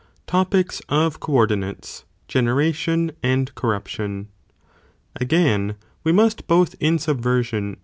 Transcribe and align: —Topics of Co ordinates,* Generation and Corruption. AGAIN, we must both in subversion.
—Topics 0.25 0.81
of 0.89 1.19
Co 1.19 1.33
ordinates,* 1.33 2.05
Generation 2.27 3.11
and 3.21 3.53
Corruption. 3.53 4.29
AGAIN, 5.17 5.75
we 6.03 6.11
must 6.11 6.47
both 6.47 6.73
in 6.79 6.97
subversion. 6.97 7.77